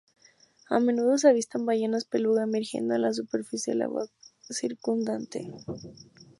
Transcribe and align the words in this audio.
A 0.67 0.79
menudo 0.79 1.19
se 1.19 1.29
avistan 1.29 1.67
ballenas 1.67 2.09
beluga 2.09 2.41
emergiendo 2.41 2.95
en 2.95 3.03
la 3.03 3.13
superficie 3.13 3.73
del 3.73 3.83
agua 3.83 4.07
circundante. 4.49 5.47